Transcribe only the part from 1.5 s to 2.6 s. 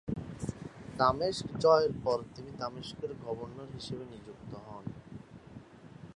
জয়ের পর তিনি